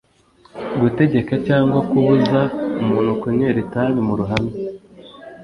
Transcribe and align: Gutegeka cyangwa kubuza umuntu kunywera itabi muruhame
Gutegeka 0.79 1.33
cyangwa 1.47 1.77
kubuza 1.89 2.39
umuntu 2.81 3.11
kunywera 3.21 3.57
itabi 3.65 3.99
muruhame 4.07 4.51